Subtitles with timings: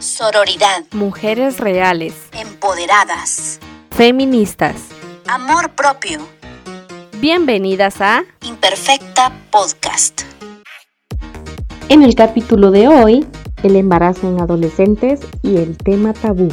[0.00, 0.84] Sororidad.
[0.92, 2.14] Mujeres reales.
[2.32, 3.58] Empoderadas.
[3.90, 4.74] Feministas.
[5.26, 6.18] Amor propio.
[7.18, 10.22] Bienvenidas a Imperfecta Podcast.
[11.88, 13.26] En el capítulo de hoy,
[13.62, 16.48] el embarazo en adolescentes y el tema tabú.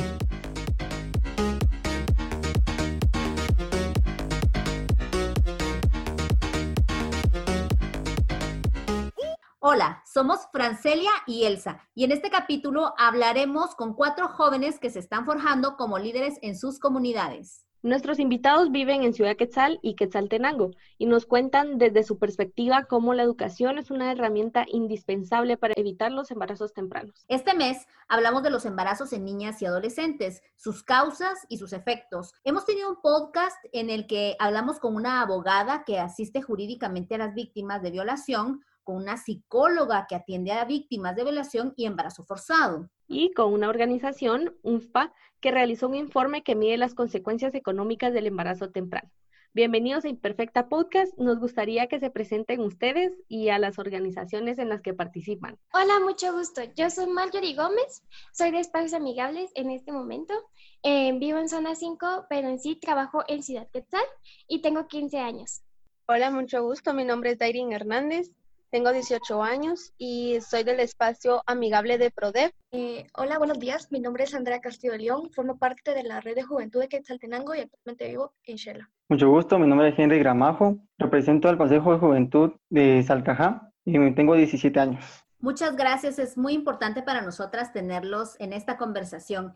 [10.64, 15.76] Francelia y Elsa y en este capítulo hablaremos con cuatro jóvenes que se están forjando
[15.76, 17.66] como líderes en sus comunidades.
[17.82, 23.14] Nuestros invitados viven en Ciudad Quetzal y Quetzaltenango y nos cuentan desde su perspectiva cómo
[23.14, 27.26] la educación es una herramienta indispensable para evitar los embarazos tempranos.
[27.28, 32.32] Este mes hablamos de los embarazos en niñas y adolescentes, sus causas y sus efectos.
[32.46, 37.18] Hemos tenido un podcast en el que hablamos con una abogada que asiste jurídicamente a
[37.18, 42.24] las víctimas de violación con una psicóloga que atiende a víctimas de violación y embarazo
[42.24, 42.90] forzado.
[43.08, 48.28] Y con una organización, UNFPA, que realizó un informe que mide las consecuencias económicas del
[48.28, 49.10] embarazo temprano.
[49.56, 51.16] Bienvenidos a Imperfecta Podcast.
[51.20, 55.60] Nos gustaría que se presenten ustedes y a las organizaciones en las que participan.
[55.74, 56.64] Hola, mucho gusto.
[56.76, 60.34] Yo soy Marjorie Gómez, soy de Espacios Amigables en este momento.
[60.82, 64.06] Eh, vivo en Zona 5, pero en sí trabajo en Ciudad Quetzal
[64.48, 65.62] y tengo 15 años.
[66.08, 66.96] Hola, mucho gusto.
[66.96, 68.32] Mi nombre es Dairin Hernández.
[68.74, 72.54] Tengo 18 años y soy del espacio amigable de PRODEP.
[72.72, 73.92] Eh, hola, buenos días.
[73.92, 75.30] Mi nombre es Andrea Castillo León.
[75.30, 78.90] Formo parte de la red de juventud de Quetzaltenango y actualmente vivo en Shela.
[79.10, 79.60] Mucho gusto.
[79.60, 80.80] Mi nombre es Henry Gramajo.
[80.98, 85.06] Represento al Consejo de Juventud de Salcajá y tengo 17 años.
[85.38, 86.18] Muchas gracias.
[86.18, 89.54] Es muy importante para nosotras tenerlos en esta conversación.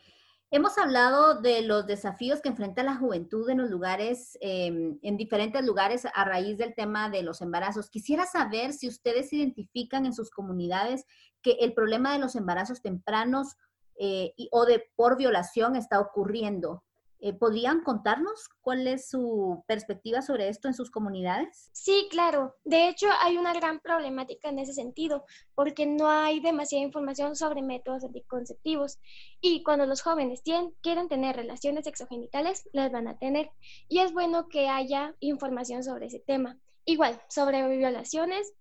[0.49, 5.65] Hemos hablado de los desafíos que enfrenta la juventud en los lugares, em, en diferentes
[5.65, 7.89] lugares a raíz del tema de los embarazos.
[7.89, 11.05] Quisiera saber si ustedes identifican en sus comunidades
[11.41, 13.57] que el problema de los embarazos tempranos
[13.99, 16.83] eh, o de por violación está ocurriendo.
[17.19, 21.69] Eh, ¿Podrían contarnos cuál es su perspectiva sobre esto en sus comunidades?
[21.73, 22.55] Sí, claro.
[22.63, 25.25] De hecho, hay una gran problemática en ese sentido,
[25.55, 28.99] porque no hay demasiada información sobre métodos anticonceptivos.
[29.41, 33.49] Y cuando los jóvenes tienen, quieren tener relaciones sexogenitales, las van a tener.
[33.87, 36.59] Y es bueno que haya información sobre ese tema.
[36.85, 38.53] Igual, sobre violaciones,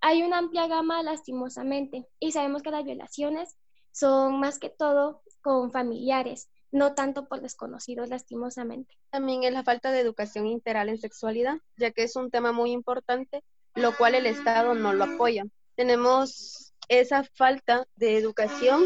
[0.00, 2.08] hay una amplia gama lastimosamente.
[2.20, 3.58] Y sabemos que las violaciones
[3.92, 8.94] son más que todo con familiares no tanto por desconocidos lastimosamente.
[9.10, 12.72] También es la falta de educación integral en sexualidad, ya que es un tema muy
[12.72, 13.42] importante,
[13.74, 15.44] lo cual el Estado no lo apoya.
[15.76, 18.84] Tenemos esa falta de educación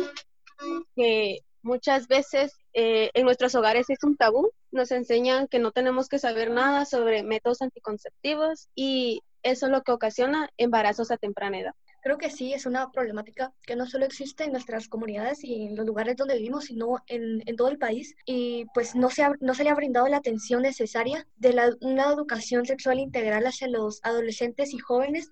[0.95, 4.53] que muchas veces eh, en nuestros hogares es un tabú.
[4.71, 9.83] Nos enseñan que no tenemos que saber nada sobre métodos anticonceptivos y eso es lo
[9.83, 11.75] que ocasiona embarazos a temprana edad.
[12.03, 15.77] Creo que sí, es una problemática que no solo existe en nuestras comunidades y en
[15.77, 18.17] los lugares donde vivimos, sino en, en todo el país.
[18.27, 22.07] Y pues no se, no se le ha brindado la atención necesaria de la, una
[22.13, 25.31] educación sexual integral hacia los adolescentes y jóvenes,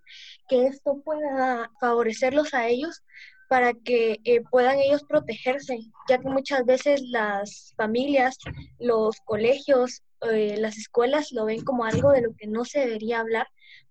[0.48, 3.02] que esto pueda favorecerlos a ellos
[3.48, 8.38] para que eh, puedan ellos protegerse, ya que muchas veces las familias,
[8.78, 13.18] los colegios, eh, las escuelas lo ven como algo de lo que no se debería
[13.18, 13.48] hablar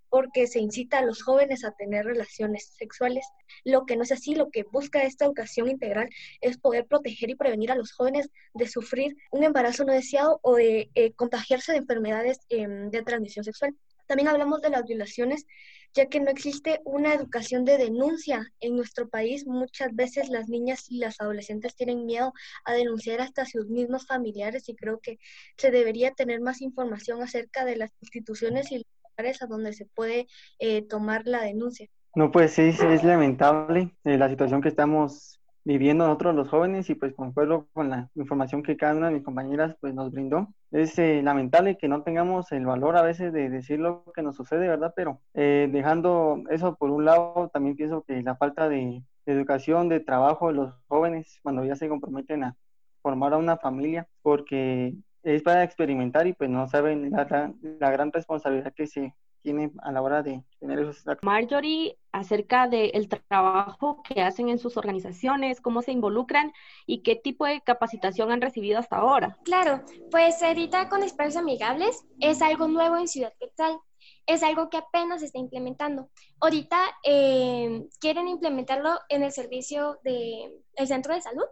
[0.09, 3.25] porque se incita a los jóvenes a tener relaciones sexuales.
[3.63, 6.09] Lo que no es así, lo que busca esta educación integral
[6.41, 10.55] es poder proteger y prevenir a los jóvenes de sufrir un embarazo no deseado o
[10.55, 13.75] de eh, contagiarse de enfermedades em, de transmisión sexual.
[14.09, 15.45] También hablamos de las violaciones,
[15.93, 19.45] ya que no existe una educación de denuncia en nuestro país.
[19.45, 22.33] Muchas veces las niñas y las adolescentes tienen miedo
[22.65, 25.19] a denunciar hasta sus mismos familiares y creo que
[25.57, 28.83] se debería tener más información acerca de las instituciones y
[29.19, 30.27] a donde se puede
[30.59, 31.87] eh, tomar la denuncia.
[32.15, 36.95] No, pues sí, es lamentable eh, la situación que estamos viviendo nosotros los jóvenes y
[36.95, 40.47] pues concuerdo con la información que cada una de mis compañeras pues nos brindó.
[40.71, 44.35] Es eh, lamentable que no tengamos el valor a veces de decir lo que nos
[44.35, 44.93] sucede, ¿verdad?
[44.95, 50.47] Pero dejando eso por un lado, también pienso que la falta de educación, de trabajo
[50.47, 52.55] de los jóvenes cuando ya se comprometen a
[53.01, 58.11] formar a una familia, porque es para experimentar y pues no saben la, la gran
[58.11, 61.25] responsabilidad que se tiene a la hora de tener esos actos.
[61.25, 66.51] Marjorie, acerca del trabajo que hacen en sus organizaciones, cómo se involucran
[66.85, 69.37] y qué tipo de capacitación han recibido hasta ahora.
[69.43, 73.79] Claro, pues ahorita con espacios amigables es algo nuevo en Ciudad Quetzal.
[74.25, 76.09] Es algo que apenas se está implementando.
[76.39, 81.45] Ahorita eh, quieren implementarlo en el servicio del el centro de salud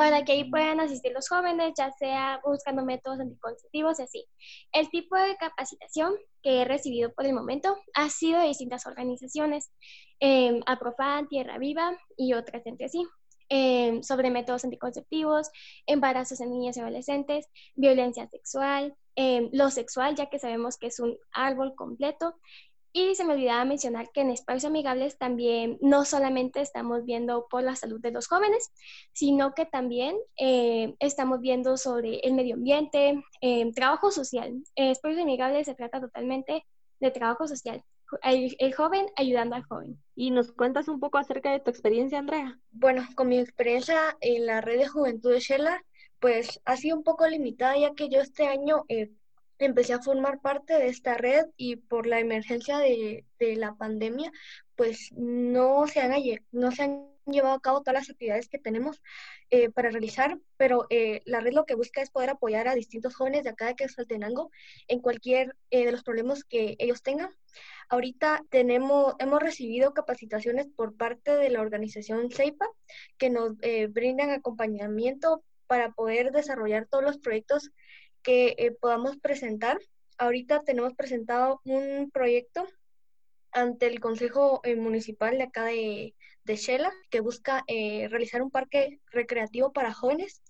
[0.00, 4.26] para que ahí puedan asistir los jóvenes, ya sea buscando métodos anticonceptivos y así.
[4.72, 9.70] El tipo de capacitación que he recibido por el momento ha sido de distintas organizaciones,
[10.18, 13.06] eh, Aprofan, Tierra Viva y otras entre sí.
[13.50, 15.50] em, sobre métodos anticonceptivos,
[15.84, 21.00] embarazos en niñas y adolescentes, violencia sexual, em, lo sexual, ya que sabemos que es
[21.00, 22.36] un árbol completo.
[22.92, 27.62] Y se me olvidaba mencionar que en espacios amigables también no solamente estamos viendo por
[27.62, 28.70] la salud de los jóvenes,
[29.12, 34.52] sino que también eh, estamos viendo sobre el medio ambiente, em, trabajo social.
[34.74, 36.64] espacios amigables se trata totalmente
[36.98, 37.84] de trabajo social
[38.22, 40.02] el, joven ayudando al joven.
[40.14, 42.58] ¿Y nos cuentas un poco acerca de tu experiencia, Andrea?
[42.70, 45.82] Bueno, con mi experiencia en la red de juventud de Shela,
[46.18, 49.10] pues ha sido un poco limitada ya que yo este año eh,
[49.64, 54.32] empecé a formar parte de esta red y por la emergencia de, de la pandemia,
[54.76, 56.12] pues no se, han,
[56.52, 59.02] no se han llevado a cabo todas las actividades que tenemos
[59.50, 63.14] eh, para realizar, pero eh, la red lo que busca es poder apoyar a distintos
[63.14, 64.50] jóvenes de acá de Quetzaltenango
[64.88, 67.30] en cualquier de los problemas que ellos tengan.
[67.88, 72.66] Ahorita tenemos, hemos recibido capacitaciones por parte de la organización CEIPA
[73.18, 77.70] que nos eh, brindan acompañamiento para poder desarrollar todos los proyectos
[78.22, 79.78] que eh, podamos presentar.
[80.18, 82.66] Ahorita tenemos presentado un proyecto
[83.52, 86.14] ante el Consejo eh, Municipal de acá de,
[86.44, 90.42] de Shela, que busca realizar un parque recreativo para jóvenes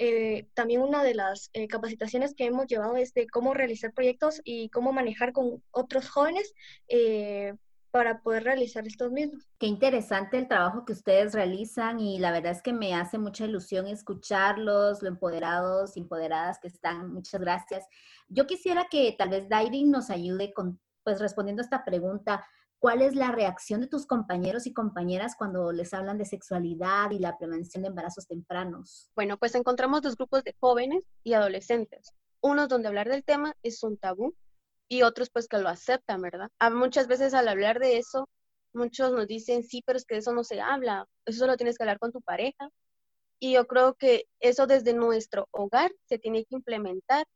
[0.00, 4.40] eh, también una de las eh, capacitaciones que hemos llevado es de cómo realizar proyectos
[4.44, 6.54] y cómo manejar con otros jóvenes
[6.86, 7.54] eh,
[7.90, 9.48] para poder realizar estos mismos.
[9.58, 13.44] Qué interesante el trabajo que ustedes realizan y la verdad es que me hace mucha
[13.44, 17.12] ilusión escucharlos, lo empoderados y empoderadas que están.
[17.12, 17.86] Muchas gracias.
[18.28, 22.44] Yo quisiera que tal vez Dairin nos ayude con, pues respondiendo a esta pregunta.
[22.80, 27.18] ¿Cuál es la reacción de tus compañeros y compañeras cuando les hablan de sexualidad y
[27.18, 29.10] la prevención de embarazos tempranos?
[29.16, 32.12] Bueno, pues encontramos dos grupos de jóvenes y adolescentes.
[32.40, 34.36] Unos donde hablar del tema es un tabú
[34.88, 36.50] y otros pues que lo aceptan, ¿verdad?
[36.58, 38.28] A muchas veces al hablar de eso,
[38.72, 41.84] muchos nos dicen, sí, pero es que eso no se habla, eso solo tienes que
[41.84, 42.68] hablar con tu pareja.
[43.40, 47.26] Y yo creo que eso desde nuestro hogar se tiene que implementar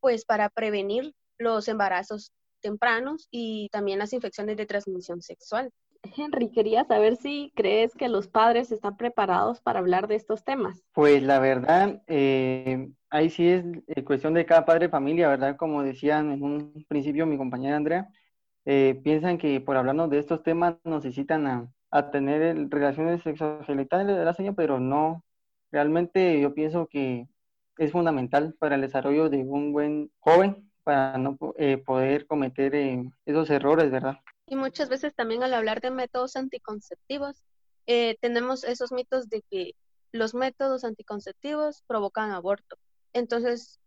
[0.00, 5.70] pues para prevenir los embarazos tempranos y también las infecciones de transmisión sexual.
[6.02, 10.82] Henry, quería saber si crees que los padres están preparados para hablar de estos temas.
[10.92, 15.56] Pues la verdad, eh, ahí sí es eh, cuestión de cada padre familia, ¿verdad?
[15.56, 18.08] Como decían en un principio mi compañera Andrea,
[18.64, 24.24] eh, piensan que por hablarnos de estos temas necesitan a, a tener relaciones sexogenitales de
[24.24, 25.24] la señora, pero no,
[25.70, 27.26] realmente yo pienso que
[27.78, 33.10] es fundamental para el desarrollo de un buen joven para no eh, poder cometer eh,
[33.26, 34.18] esos errores, ¿verdad?
[34.48, 37.42] Y muchas veces también al hablar de métodos anticonceptivos,
[37.86, 39.74] eh, tenemos esos mitos de que
[40.12, 42.78] los métodos anticonceptivos provocan aborto.
[43.12, 43.78] Entonces,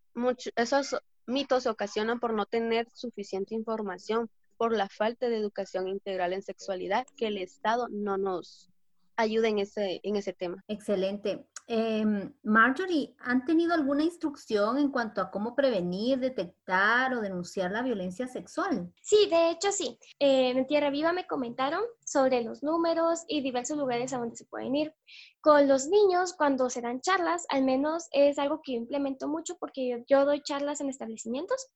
[0.56, 6.32] esos mitos se ocasionan por no tener suficiente información, por la falta de educación integral
[6.32, 8.70] en sexualidad, que el Estado no nos
[9.16, 10.62] ayuda en ese, en ese tema.
[10.68, 11.44] Excelente.
[11.74, 17.80] Em, Marjorie, ¿han tenido alguna instrucción en cuanto a cómo prevenir, detectar o denunciar la
[17.80, 18.92] violencia sexual?
[19.00, 19.98] Sí, de hecho sí.
[20.18, 24.76] en Tierra Viva me comentaron sobre los números y diversos lugares a donde se pueden
[24.76, 24.94] ir.
[25.40, 30.04] Con los niños, cuando se dan charlas, al menos es algo que implemento mucho porque
[30.06, 31.68] yo doy charlas en establecimientos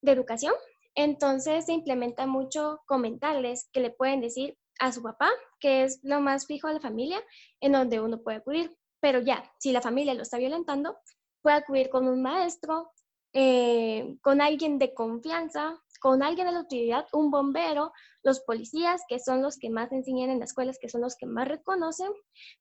[0.00, 0.54] de educación.
[0.94, 5.28] Entonces se implementa mucho comentarles que le pueden decir a su papá,
[5.58, 7.20] que es lo más fijo de la familia,
[7.60, 8.70] en donde uno puede acudir.
[9.04, 10.96] Pero ya, si la familia lo está violentando,
[11.42, 12.90] puede acudir con un maestro,
[13.34, 17.92] eh, con alguien de confianza, con alguien de la autoridad, un bombero,
[18.22, 21.26] los policías, que son los que más enseñan en las escuelas, que son los que
[21.26, 22.10] más reconocen.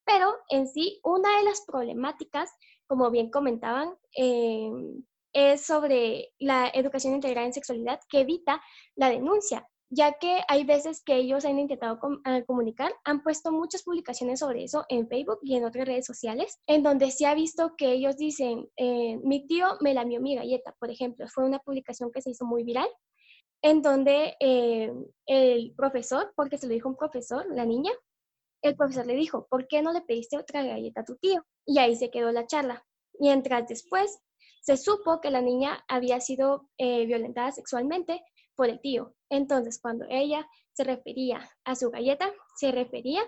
[0.04, 2.52] Pero en sí, una de las problemáticas,
[2.88, 4.70] como bien comentaban, eh,
[5.32, 8.62] es sobre la educación integral en sexualidad que evita
[8.96, 13.84] la denuncia ya que hay veces que ellos han intentado eh, comunicar, han puesto muchas
[13.84, 17.76] publicaciones sobre eso en Facebook y en otras redes sociales, en donde se ha visto
[17.78, 22.12] que ellos dicen, eh, mi tío me lamió mi galleta, por ejemplo, fue una publicación
[22.12, 22.88] que se hizo muy viral,
[23.62, 24.92] en donde eh,
[25.28, 27.92] el profesor, porque se lo dijo un profesor, la niña,
[28.64, 31.46] el profesor le dijo, ¿por qué no le pediste otra galleta a tu tío?
[31.68, 32.84] Y ahí se quedó la charla.
[33.20, 34.20] Mientras después
[34.62, 38.22] se supo que la niña había sido violentada sexualmente
[38.56, 39.14] por el tío.
[39.30, 43.22] Entonces, cuando ella se refería a su galleta, se refería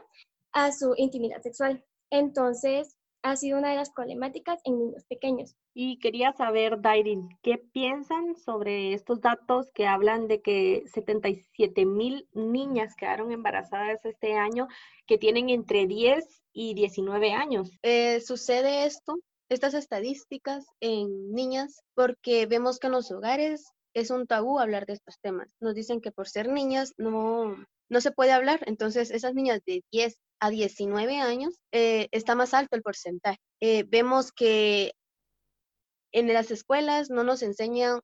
[0.51, 1.83] a su intimidad sexual.
[2.09, 5.55] Entonces, ha sido una de las problemáticas en niños pequeños.
[5.73, 12.29] Y quería saber, Dairin, ¿qué piensan sobre estos datos que hablan de que 77 mil
[12.33, 14.67] niñas quedaron embarazadas este año
[15.07, 17.71] que tienen entre 10 y 19 años?
[17.81, 19.15] Eh, sucede esto,
[19.49, 24.93] estas estadísticas en niñas, porque vemos que en los hogares es un tabú hablar de
[24.93, 25.49] estos temas.
[25.59, 27.55] Nos dicen que por ser niñas no,
[27.89, 28.59] no se puede hablar.
[28.67, 33.39] Entonces, esas niñas de 10 a 19 años eh, está más alto el porcentaje.
[33.61, 34.91] Eh, vemos que
[36.11, 38.01] en las escuelas no nos enseñan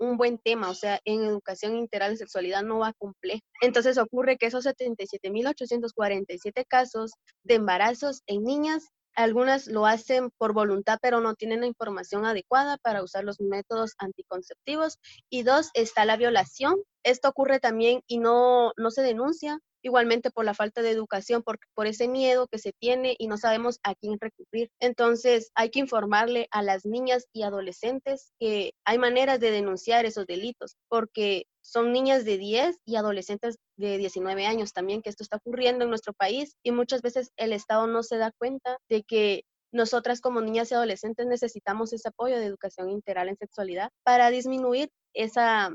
[0.00, 3.40] un buen tema, o sea, en educación integral de sexualidad no va a cumplir.
[3.60, 8.88] Entonces ocurre que esos 77.847 casos de embarazos en niñas
[9.18, 13.94] algunas lo hacen por voluntad, pero no tienen la información adecuada para usar los métodos
[13.98, 14.98] anticonceptivos.
[15.28, 16.76] Y dos, está la violación.
[17.02, 21.58] Esto ocurre también y no, no se denuncia igualmente por la falta de educación, por,
[21.74, 24.70] por ese miedo que se tiene y no sabemos a quién recurrir.
[24.80, 30.26] Entonces hay que informarle a las niñas y adolescentes que hay maneras de denunciar esos
[30.26, 35.36] delitos, porque son niñas de 10 y adolescentes de 19 años también que esto está
[35.38, 39.44] ocurriendo en nuestro país y muchas veces el Estado no se da cuenta de que
[39.72, 44.90] nosotras como niñas y adolescentes necesitamos ese apoyo de educación integral en sexualidad para disminuir
[45.14, 45.70] esa,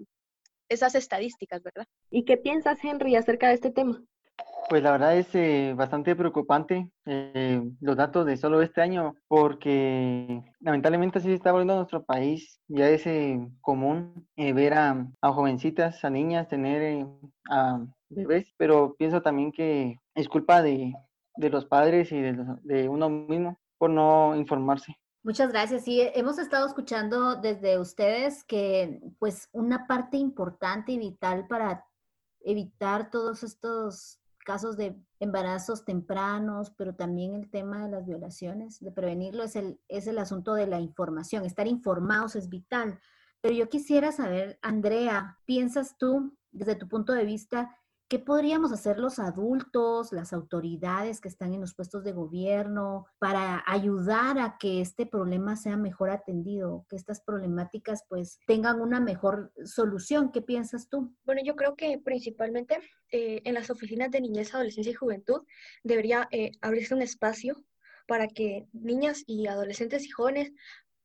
[0.69, 1.85] esas estadísticas, ¿verdad?
[2.09, 4.03] ¿Y qué piensas, Henry, acerca de este tema?
[4.69, 10.41] Pues la verdad es eh, bastante preocupante eh, los datos de solo este año, porque
[10.59, 12.59] lamentablemente así se está volviendo nuestro país.
[12.67, 17.05] Ya es eh, común ver a, jovencitas, a niñas tener
[17.49, 20.93] a bebés, pero pienso también que es culpa de,
[21.37, 24.95] los padres y de, de uno mismo por no informarse.
[25.23, 25.83] Muchas gracias.
[25.83, 31.85] Sí, hemos estado escuchando desde ustedes que pues una parte importante y vital para
[32.41, 38.91] evitar todos estos casos de embarazos tempranos, pero también el tema de las violaciones, de
[38.91, 41.45] prevenirlo, es el, es el asunto de la información.
[41.45, 42.99] Estar informados es vital.
[43.41, 47.75] Pero yo quisiera saber, Andrea, ¿piensas tú, desde tu punto de vista,
[48.13, 53.63] ¿Qué podríamos hacer los adultos, las autoridades que están en los puestos de gobierno para
[53.65, 59.51] ayudar a que este problema sea mejor atendido, que estas problemáticas pues tengan una mejor
[59.65, 60.31] solución?
[60.31, 61.11] ¿Qué piensas tú?
[61.25, 62.77] Bueno, yo creo que principalmente
[63.09, 65.41] eh, en las oficinas de niñez, adolescencia y juventud
[65.83, 67.63] debería eh, abrirse un espacio
[68.05, 70.51] para que niñas y adolescentes y jóvenes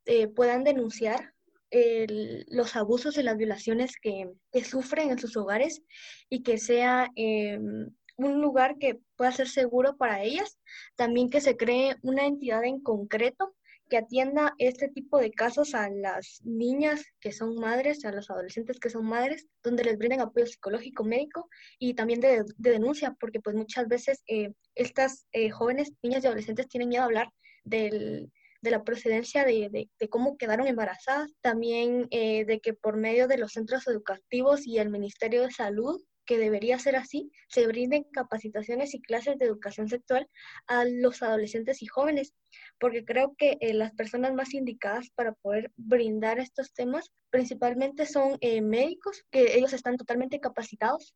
[0.05, 1.33] eh, puedan denunciar
[1.71, 4.31] los abusos y las violaciones que,
[4.65, 5.83] sufren en sus hogares
[6.29, 10.59] y que sea em, un lugar que pueda ser seguro para ellas.
[10.97, 13.55] También que se cree una entidad en concreto
[13.89, 18.79] que atienda este tipo de casos a las niñas que son madres, a los adolescentes
[18.79, 21.49] que son madres, donde les brinden apoyo psicológico, médico
[21.79, 26.69] y también de, denuncia, porque pues muchas veces eh, estas eh, jóvenes, niñas y adolescentes
[26.69, 27.33] tienen miedo a hablar
[27.65, 33.39] del, de la procedencia de, cómo quedaron embarazadas, también eh, de que por medio de
[33.39, 38.95] los centros educativos y el Ministerio de Salud, que debería ser así, se brinden capacitaciones
[38.95, 40.29] y clases de educación sexual
[40.67, 42.35] a los adolescentes y jóvenes,
[42.79, 48.37] porque creo que eh, las personas más indicadas para poder brindar estos temas principalmente son
[48.41, 51.15] eh, médicos, que ellos están totalmente capacitados,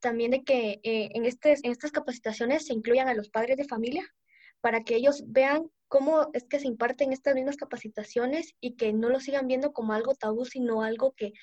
[0.00, 4.04] también de que en, este, en estas capacitaciones se incluyan a los padres de familia,
[4.64, 9.10] para que ellos vean cómo es que se imparten estas mismas capacitaciones y que no
[9.10, 11.34] lo sigan viendo como algo tabú, sino algo que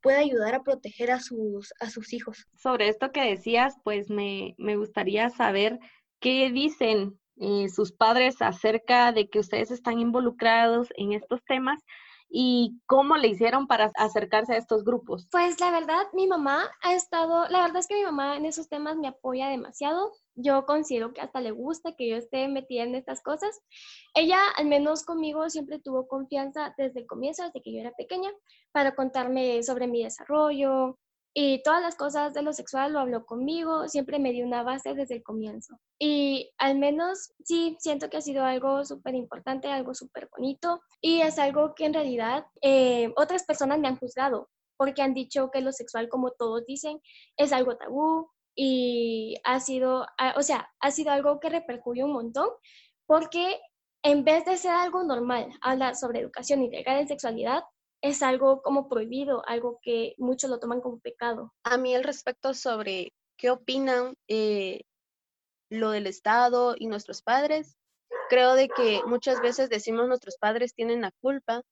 [0.00, 2.46] pueda ayudar a proteger a sus, a sus hijos.
[2.54, 5.80] Sobre esto que decías, pues me, gustaría saber
[6.20, 11.82] qué dicen eh, sus padres acerca de que ustedes están involucrados en estos temas
[12.30, 15.26] y cómo le hicieron para acercarse a estos grupos.
[15.32, 18.68] Pues la verdad, mi mamá ha estado, la verdad es que mi mamá en esos
[18.68, 22.94] temas me apoya demasiado yo considero que hasta le gusta que yo esté metida en
[22.94, 23.60] estas cosas.
[24.14, 28.30] Ella, al menos conmigo, siempre tuvo confianza desde el comienzo, desde que yo era pequeña,
[28.72, 30.98] para contarme sobre mi desarrollo
[31.34, 34.94] y todas las cosas de lo sexual lo habló conmigo, siempre me dio una base
[34.94, 35.78] desde el comienzo.
[35.98, 41.20] Y al menos sí, siento que ha sido algo súper importante, algo súper bonito y
[41.20, 45.60] es algo que en realidad eh, otras personas me han juzgado porque han dicho que
[45.60, 47.00] lo sexual, como todos dicen,
[47.36, 52.12] es algo tabú, y ha sido, ah, o sea, ha sido algo que repercutió un
[52.12, 52.48] montón
[53.06, 53.60] porque
[54.02, 57.62] en vez de ser algo normal, hablar sobre educación integral en sexualidad,
[58.02, 61.54] es algo como prohibido, algo que muchos lo toman como pecado.
[61.62, 64.80] A mí el respecto sobre qué opinan eh,
[65.70, 67.76] lo del Estado y nuestros padres,
[68.28, 71.62] creo de que muchas veces decimos nuestros padres tienen la culpa.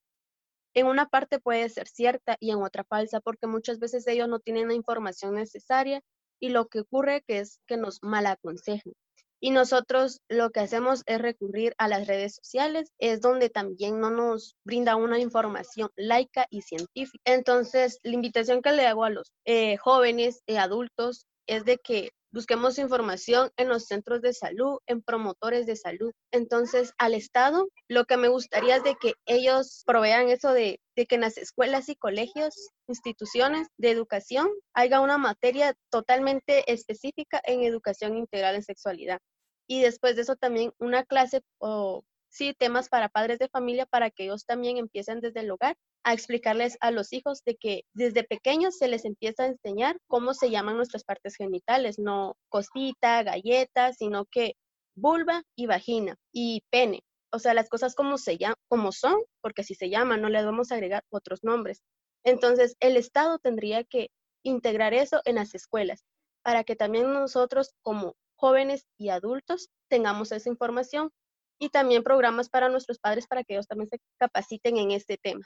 [0.73, 4.39] En una parte puede ser cierta y en otra falsa, porque muchas veces ellos no
[4.39, 6.01] tienen la información necesaria
[6.41, 8.93] y lo que ocurre que es que nos malaconsejan.
[9.39, 14.11] Y nosotros lo que hacemos es recurrir a las redes sociales, es donde también no
[14.11, 17.23] nos brinda una información laica y científica.
[17.25, 22.13] Entonces, la invitación que le hago a los eh, jóvenes y adultos es de que
[22.33, 26.13] busquemos información en los centros de salud, en promotores de salud.
[26.31, 31.07] Entonces, al Estado, lo que me gustaría es de que ellos provean eso de, de
[31.07, 32.55] que en las escuelas y colegios,
[32.89, 39.21] instituciones de educación, haya una materia totalmente específica en educación integral en sexualidad.
[39.69, 42.05] Y después de eso también una clase o
[42.37, 46.13] sí, temas para padres de familia para que ellos también empiecen desde el hogar a
[46.13, 50.51] explicarles a los hijos de que desde pequeños se les empieza a enseñar cómo se
[50.51, 54.55] llaman nuestras partes genitales, no cosita, galleta, sino que
[54.95, 57.03] vulva y vagina y pene.
[57.33, 60.45] O sea, las cosas como, se llaman, como son, porque si se llaman, no les
[60.45, 61.81] vamos a agregar otros nombres.
[62.25, 64.11] Entonces, el Estado tendría que
[64.43, 66.05] integrar eso en las escuelas
[66.43, 71.11] para que también nosotros como jóvenes y adultos tengamos esa información
[71.59, 75.43] y también programas para nuestros padres para que ellos también se capaciten en este tema.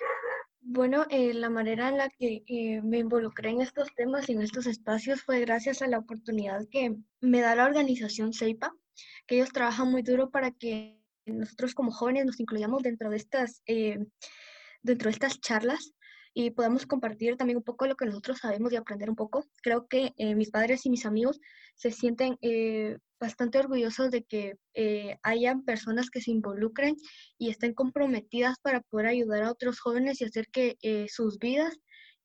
[0.62, 4.42] Bueno, eh, la manera en la que eh, me involucré en estos temas y en
[4.42, 8.74] estos espacios fue gracias a la oportunidad que me da la organización CEIPA,
[9.26, 13.62] que ellos trabajan muy duro para que nosotros como jóvenes nos incluyamos dentro de estas,
[13.66, 13.98] eh,
[14.82, 15.94] dentro de estas charlas
[16.34, 19.44] y podamos compartir también un poco lo que nosotros sabemos y aprender un poco.
[19.62, 21.40] Creo que mis padres y mis amigos
[21.74, 22.38] se sienten
[23.20, 26.96] bastante orgullosos de que eh, hayan personas que se involucren
[27.38, 31.76] y estén comprometidas para poder ayudar a otros jóvenes y hacer que eh, sus vidas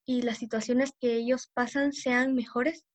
[0.06, 2.86] y las situaciones que ellos pasan sean mejores.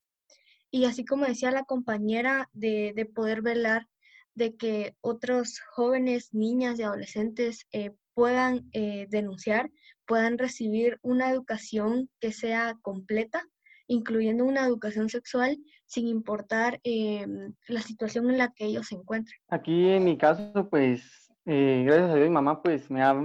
[0.71, 3.87] Y así como decía la compañera, de, de poder velar
[4.35, 9.71] de que otros jóvenes, niñas y adolescentes eh, puedan denunciar,
[10.07, 13.47] puedan recibir una educación que sea completa
[13.91, 17.27] incluyendo una educación sexual sin importar eh,
[17.67, 19.37] la situación en la que ellos se encuentran.
[19.49, 21.03] Aquí en mi caso, pues,
[21.45, 23.17] eh, gracias a Dios, mi mamá pues me ha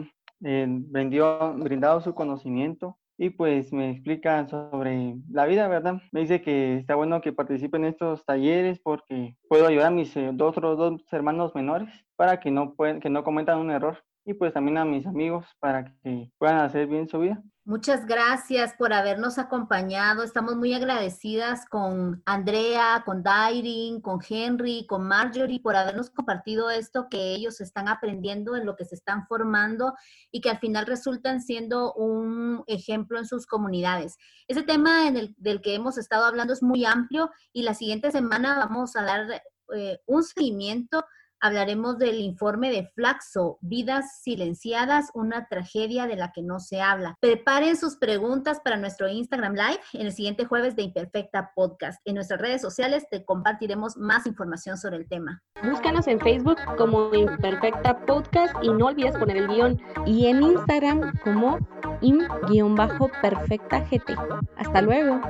[0.43, 6.01] eh, brindado su conocimiento y pues me explica sobre la vida, ¿verdad?
[6.11, 10.17] Me dice que está bueno que participe en estos talleres porque puedo ayudar a mis
[10.17, 14.53] otros dos hermanos menores para que no, pueden, que no cometan un error y pues
[14.53, 17.41] también a mis amigos para que puedan hacer bien su vida.
[17.67, 20.21] Muchas gracias por habernos acompañado.
[20.21, 27.07] Estamos muy agradecidas con Andrea, con Dairin, con Henry, con Marjorie por habernos compartido esto
[27.09, 29.95] que ellos están aprendiendo, en lo que se están formando
[30.31, 34.17] y que al final resultan siendo un ejemplo en sus comunidades.
[34.47, 38.11] Ese tema en el, del que hemos estado hablando es muy amplio y la siguiente
[38.11, 39.41] semana vamos a dar
[39.75, 41.03] eh, un seguimiento
[41.45, 47.17] hablaremos del informe de Flaxo, Vidas Silenciadas, una tragedia de la que no se habla.
[47.21, 52.01] Preparen sus preguntas para nuestro Instagram Live en el siguiente jueves de Imperfecta Podcast.
[52.05, 55.43] En nuestras redes sociales te compartiremos más información sobre el tema.
[55.63, 59.79] Búscanos en Facebook como Imperfecta Podcast y no olvides poner el guion.
[60.05, 61.59] Y en Instagram como
[62.01, 64.15] im-perfecta GT.
[64.57, 65.21] Hasta luego.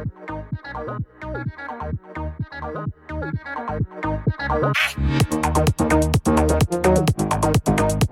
[2.57, 2.85] Ah!